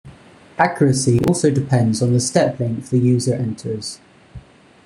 [0.57, 3.99] Accuracy also depends on the step-length the user enters.